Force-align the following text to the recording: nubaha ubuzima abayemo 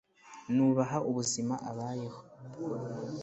nubaha 0.55 0.97
ubuzima 1.09 1.53
abayemo 1.69 2.19